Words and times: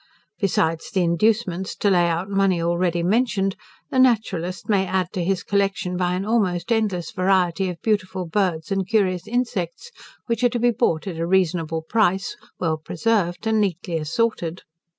Besides 0.39 0.89
the 0.89 1.03
inducements 1.03 1.75
to 1.75 1.91
lay 1.91 2.07
out 2.09 2.27
money 2.27 2.59
already 2.59 3.03
mentioned, 3.03 3.55
the 3.91 3.99
naturalist 3.99 4.67
may 4.67 4.87
add 4.87 5.13
to 5.13 5.23
his 5.23 5.43
collection 5.43 5.95
by 5.95 6.15
an 6.15 6.25
almost 6.25 6.71
endless 6.71 7.11
variety 7.11 7.69
of 7.69 7.79
beautiful 7.83 8.25
birds 8.25 8.71
and 8.71 8.89
curious 8.89 9.27
insects, 9.27 9.91
which 10.25 10.43
are 10.43 10.49
to 10.49 10.59
be 10.59 10.71
bought 10.71 11.05
at 11.05 11.19
a 11.19 11.27
reasonable 11.27 11.83
price, 11.83 12.35
well 12.59 12.77
preserved, 12.77 13.45
and 13.45 13.61
neatly 13.61 13.95
assorted. 13.99 14.63